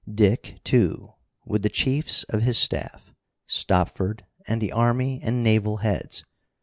[0.11, 1.13] Dick, too,
[1.45, 3.13] with the chiefs of his staff,
[3.45, 6.23] Stopford, and the army and naval heads.